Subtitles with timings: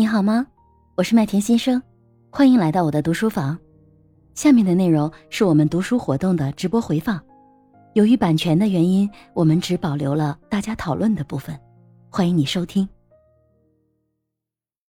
[0.00, 0.46] 你好吗？
[0.94, 1.82] 我是麦田先生，
[2.30, 3.58] 欢迎来到我的读书房。
[4.32, 7.20] 下面的内容是我们读书活动的直播回放，
[7.92, 11.54] 由于版权的原因，我们只保留了大家讨论的部分，
[12.08, 12.88] 欢迎你收听。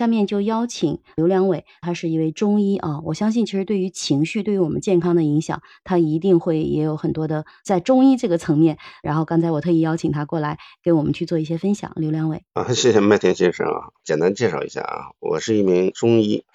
[0.00, 3.00] 下面就邀请刘良伟，他是一位中医啊。
[3.04, 8.78] 我相信，其实对于情绪，对于我们健康的影响，他一定会也有很多的在中医这个层面。
[9.02, 11.92] 然后刚才我特意邀请他过来，给我们去做一些分享。
[11.96, 13.90] 刘良伟啊，谢谢麦田先生啊。
[14.02, 16.46] 简单介绍一下啊，我是一名中医。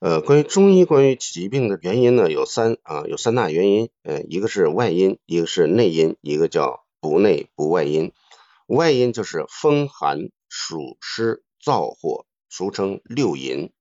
[0.00, 3.90] 呃，关于中医，关于疾病的原因呢，有三啊，有三大原因。
[4.04, 8.12] 呃，一个是外因，一个是内因，一个叫不内不外因。
[8.66, 12.24] 外因就是风寒暑湿燥火。
[12.48, 13.72] 俗称六淫，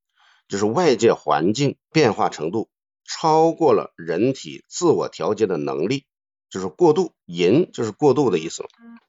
[0.48, 2.70] 就是外界环境变化程度
[3.04, 6.06] 超过了人体自我调节的能力，
[6.50, 8.64] 就是过度淫就是过度的意思。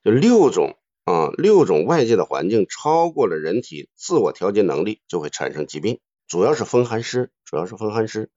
[0.04, 6.00] 就六种啊，六种外界的环境超过了人体自我调节能力，就会产生疾病。
[6.28, 8.30] 主要是风寒湿，主要是风寒湿，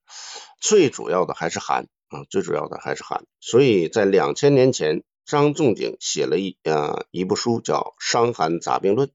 [0.61, 3.25] 最主要的还是寒啊，最主要的还是寒。
[3.39, 9.07] 所以在两千年前，张仲景写了一啊一部书，叫《伤寒杂病论》。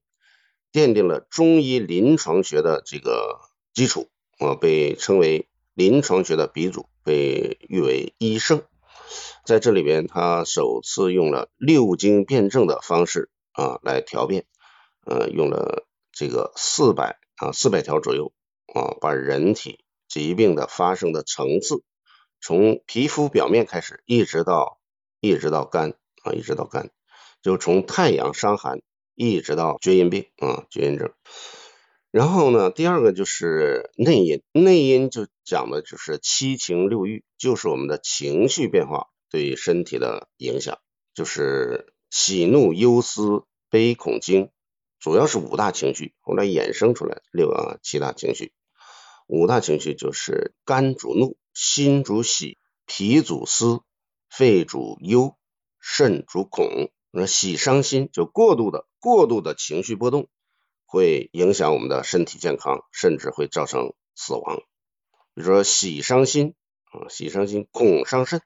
[0.75, 3.39] 奠定了中医临床学的这个
[3.73, 4.09] 基础，
[4.39, 8.61] 啊，被称为临床学的鼻祖，被誉为医圣。
[9.45, 14.47] 在这里边，他首次用了六经辩证的方式啊来调变，
[15.05, 18.33] 呃，用了这个四百啊四百条左右
[18.73, 19.79] 啊，把人体
[20.09, 21.83] 疾病的发生的层次，
[22.41, 24.81] 从皮肤表面开始，一直到
[25.21, 25.91] 一直到肝
[26.23, 26.89] 啊，一直到肝，
[27.41, 28.81] 就从太阳伤寒。
[29.15, 31.11] 一直到厥阴病啊，厥阴症。
[32.11, 40.79] 然后呢，第二个就是内因，内因就讲的就是七情六欲，就是我们的情绪变化对身体的影响，
[41.13, 44.49] 就是喜怒忧思悲恐惊，
[44.99, 48.53] 主要是五大情绪，后来衍生出来六啊七大情绪。
[49.27, 53.81] 五大情绪就是肝主怒，心主喜，脾主思，
[54.29, 55.35] 肺主忧，
[55.81, 56.91] 肾主恐。
[57.17, 58.85] 那喜伤心就过度的。
[58.99, 60.27] 过度的情绪波动
[60.85, 64.57] 会影响我们的身体健康，甚至会造成死亡。
[65.33, 66.55] 比如说喜伤心
[66.91, 68.41] 啊，喜伤心，恐伤肾。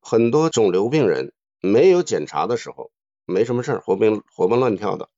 [0.00, 2.92] 很多肿瘤病人没有检查的时候
[3.26, 5.10] 没什么事儿，活蹦活蹦乱跳的。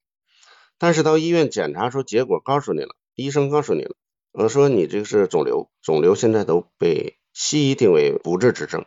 [0.79, 3.95] 但是到医院检查出结果，告诉你了，医生告诉你了，
[4.33, 8.85] 我，说你这个是肿瘤，肿瘤现在都被西医定为不治之症。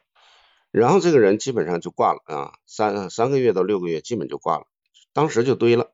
[0.71, 4.65] 然后这个人基本上就挂了啊，三三个月到六个月基本就挂了。
[5.13, 5.91] 当时就堆了，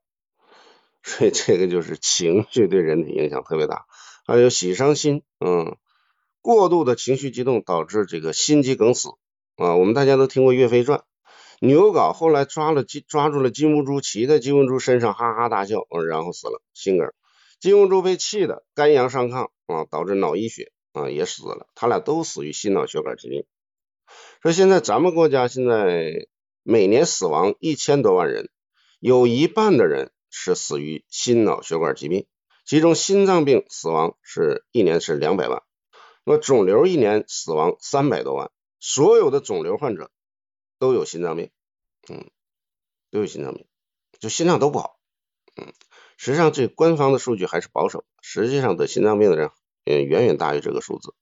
[1.02, 3.86] 所以这个就是情绪对人体影响特别大。
[4.28, 5.78] 还有喜伤心，嗯，
[6.42, 9.10] 过度的情绪激动导致这个心肌梗死
[9.56, 9.76] 啊。
[9.76, 11.04] 我们大家都听过岳飞传，
[11.60, 17.12] 牛皋后来抓了金抓住了金兀术，骑在金兀术身上哈哈大笑，然后死了，心梗。
[17.60, 21.68] 金兀术被气的肝阳上亢啊，导致脑溢血啊，也死了。
[21.74, 23.46] 他俩都死于心脑血管疾病。
[24.42, 26.28] 说现在咱们国家现在
[26.64, 28.50] 每年死亡一千多万人。
[29.00, 32.26] 有一半的人是死于心脑血管疾病，
[32.66, 35.62] 其中心脏病死亡是一年是两百万，
[36.24, 40.10] 那肿瘤一年死亡三百多万，所有的肿瘤患者
[40.80, 41.52] 都有心脏病，
[42.10, 42.32] 嗯，
[43.12, 43.68] 都有心脏病，
[44.20, 44.98] 就心脏都不好，
[45.56, 45.72] 嗯，
[46.18, 49.52] 实际上这官方的数据还是保守，实际上得心脏病的人
[49.86, 51.14] 远远大于这个数字。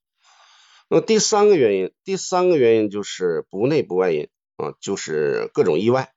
[0.88, 6.12] 那第三个原因，第三个原因就是不内不外因啊，就是各种意外，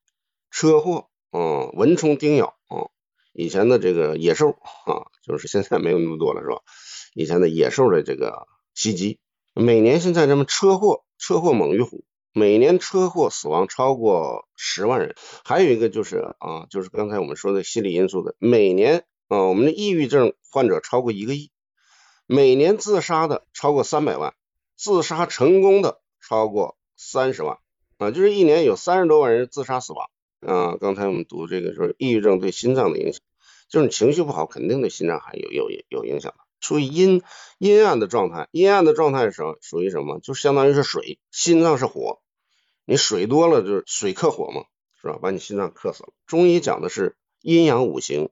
[0.51, 1.07] 车祸。
[1.31, 2.89] 啊，蚊虫叮咬啊，
[3.33, 6.63] 以前的这个野兽啊，就是现在没有那么多了，是吧？
[7.13, 9.19] 以前的野兽的这个袭击，
[9.53, 12.03] 每年现在这么车祸，车祸猛于虎，
[12.33, 15.13] 每年车祸死亡超过十万人。
[15.45, 21.51] 还有一个就是啊，就是刚才我们说的心理因素的，每年啊，我们的抑郁症患者超过一个亿，
[22.25, 24.33] 每年自杀的超过三百万，
[24.79, 27.57] 自杀成功的超过三十万
[27.97, 30.09] 啊，就是一年有三十多万人自杀死亡。
[30.39, 33.19] 啊，刚才我们读这个说，抑郁症对心脏的影响，
[33.67, 36.37] 就是你情绪不好，肯定对心脏还有有有影响的。
[36.61, 37.21] 处于阴
[37.57, 40.21] 阴暗的状态，阴暗的状态的时候，属于什么？
[40.21, 42.21] 就相当于是水，心脏是火，
[42.85, 44.63] 你水多了就是水克火嘛，
[45.01, 45.19] 是吧？
[45.21, 46.13] 把你心脏克死了。
[46.25, 48.29] 中医讲的是阴阳五行，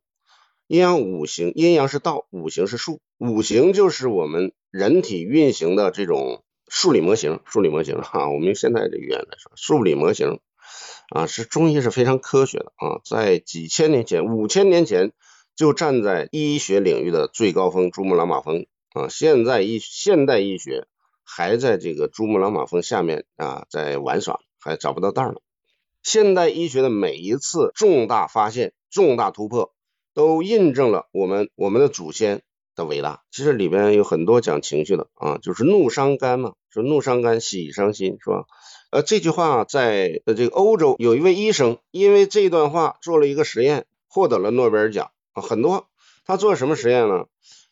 [0.68, 10.40] 阴阳五行，阴阳是道，五行是术，五行就是我们人体运行的这种数理模型，数理模型哈，我们用现在的语言来说，数理模型。
[11.10, 15.14] 啊，是中医是非常科学的啊，在几千年前、五千年前
[15.56, 19.08] 就站在医学领域的最高峰——珠穆朗玛峰啊。
[19.08, 20.86] 现在医现代医学
[21.24, 25.38] 还在这个珠穆朗玛峰下面啊，在玩耍，还找不到道呢。
[26.04, 29.74] 现代医学的每一次重大发现、重大突破，
[30.18, 32.42] 都印证了我们我们的祖先
[32.76, 33.22] 的伟大。
[33.30, 38.48] 其实里边有很多讲情绪的啊，就是怒伤肝嘛，说怒伤肝，喜伤心，是吧？
[38.90, 45.44] 呃，这句话在呃这个欧洲有一位医生，因为这段话做了一个实验，获得了诺贝尔奖啊。
[45.44, 45.88] 很多
[46.26, 47.28] 他做什么实验呢？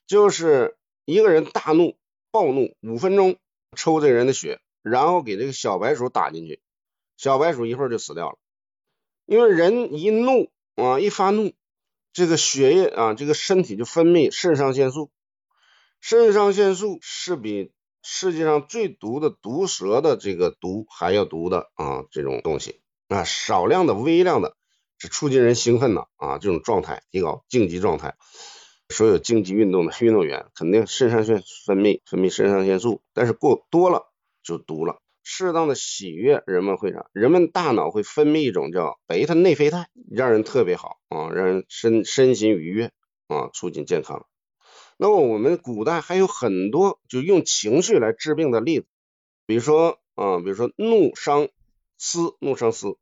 [0.06, 1.96] 就是一个人大怒、
[2.30, 3.38] 暴怒五分钟，
[3.76, 6.60] 抽这人的血，然后给这个小白鼠打进去，
[7.18, 8.38] 小白鼠一会儿就死掉了。
[9.26, 11.54] 因为人一怒啊，一发怒，
[12.16, 15.12] 这个血液啊，这个身体就分泌肾上腺素，
[16.00, 22.80] 肾上腺素是比世界上最毒的毒蛇的这个毒还要毒的啊，这种东西
[23.10, 24.56] 啊，少量的、微量的，
[24.98, 28.16] 是促进人兴奋的啊，这种状态提高竞技状态。
[28.88, 35.02] 所有竞技运动的运动员肯定肾上腺分泌分泌肾上腺素，但是过多了就毒了。
[35.28, 37.08] 适当的喜悦，人们会啥？
[37.12, 42.92] 人们大脑会分泌一种叫贝塔内啡肽，让人特别好啊，让人身身心愉悦
[43.28, 44.28] 啊，促进健康。
[44.98, 48.86] 那么我们古代还有很多就用情绪来治病的例子，
[49.48, 51.50] 比如说啊，比如说怒伤
[51.98, 52.96] 思，怒伤思。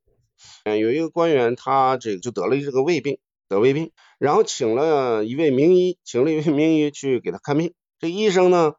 [0.64, 7.74] 嗯，有一个官员他这个就得了这个胃病，得胃病，然后请了一位名医，请了一位名医去给他看病。
[8.00, 8.76] 这医生呢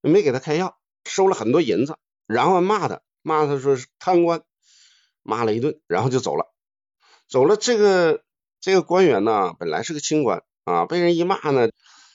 [0.00, 1.96] 没给他开药，收了很多银子，
[2.28, 4.42] 然后骂他，骂他说是贪官，
[5.24, 6.54] 骂了一顿，然后就走了。
[7.26, 8.22] 走了，这个
[8.60, 11.70] 这个官员呢本来是个清官啊，被人一骂呢。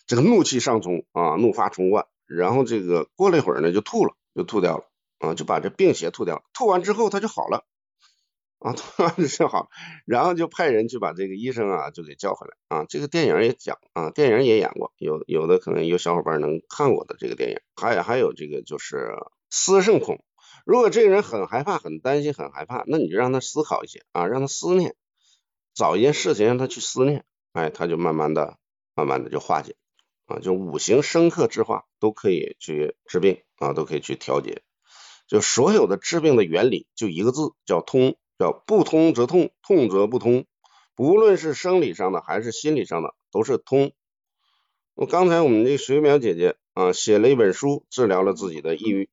[0.06, 4.83] 这个怒气上冲啊，怒发冲冠，然后这个过了一会儿呢，就吐了，就吐掉了
[5.19, 6.44] 啊，就把这病邪吐掉了。
[6.54, 7.65] 吐完之后他就好了
[8.60, 9.69] 啊，吐完就好，
[10.06, 12.86] 然后就派人去把这个医生啊就给叫回来啊。
[12.89, 17.62] 这个电影也讲啊，电影也演过，有有的可能有小伙伴能看过的这个电影。
[17.77, 19.15] 还有还有这个就是
[19.55, 20.23] 思圣恐，
[20.65, 24.95] 如果这个人很害怕、很担心、很害怕，那你就让他思考一些啊，让他思念，
[25.75, 28.57] 找一件事情让他去思念，哎，他就慢慢的、
[28.95, 29.75] 慢慢的就化解。
[30.25, 34.63] 啊，就五行生克之化都可以去治病啊，都可以去调节。
[35.27, 40.45] 就所有的治病的原理就一个字，叫通，叫不通则痛，痛则不通。
[40.95, 43.91] 不论是生理上的还是心理上的，都是通。
[44.95, 49.09] 我刚才我们这水淼姐姐啊，写了一本书，治疗了自己的抑郁，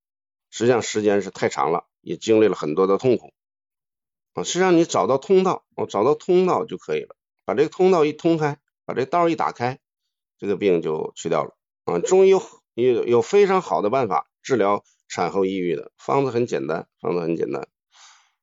[0.51, 3.33] 实际上时间是太长了，也经历了很多的痛苦
[4.35, 4.43] 啊。
[4.43, 9.79] 实际上你找到通道，我找到通道就可以了，把这个通道一通开，把这道一打开。
[10.39, 11.55] 这个病就去掉了
[11.85, 11.99] 啊！
[11.99, 12.43] 中医有
[12.73, 17.69] 有有非常好的办法治疗产后抑郁的方子很简单，方子很简单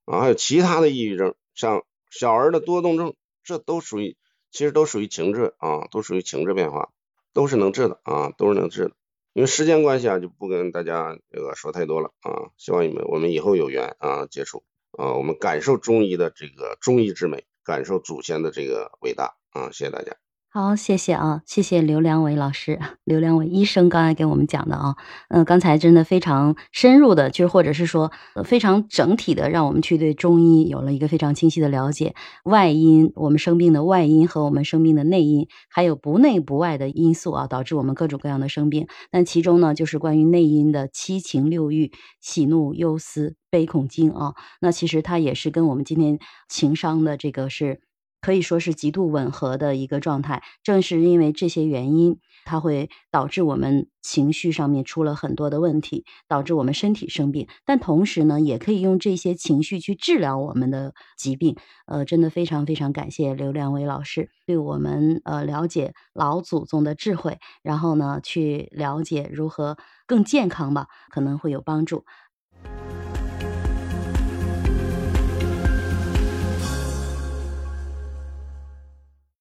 [0.05, 0.19] 啊。
[0.19, 4.15] 还有其他的抑郁症，像小儿的多动症，这都属于
[4.51, 6.91] 其实都属于情志啊，都属于情志变化，
[7.33, 8.91] 都是能治的啊，都是能治的。
[9.37, 12.49] 因为时间关系啊，就不跟大家这个说太多了啊。
[12.57, 14.63] 希望你们我们以后有缘啊接触
[14.93, 19.69] 啊，我们感受中医的这个中医之美，感受祖先的这个伟大啊！
[19.71, 20.17] 谢谢大家。
[20.49, 24.95] 好，谢谢啊，谢谢刘良伟老师、 刘良伟医生刚才给我们讲的啊，
[25.29, 28.11] 嗯，刚才真的非常深入的，就是或者是说
[28.45, 32.15] 非常整体的，让我们去对中医有了一个非常清晰的了解。
[32.45, 38.87] 外因，我们生病的外因和我们生病的内因，还有不内不外的因素啊，导致我们各种各样的生病。
[39.11, 41.91] 但其中呢，就是关于内因的七情六欲、
[42.21, 46.17] 喜怒忧思悲恐惊啊，那其实它也是跟我们今天
[46.47, 47.81] 情商的这个是。
[48.27, 50.43] 可以说是极度吻合的一个状态。
[50.61, 57.47] 正是因为这些原因，它会导致我们情绪上面出了很多的问题，导致我们身体生病。
[57.65, 61.55] 但同时呢，也可以用这些情绪去治疗我们的疾病。
[61.85, 72.03] 呃，真的非常非常感谢刘良伟老师对我们呃了解老祖宗的智慧，然后呢去了解如何更健康吧，可能会有帮助。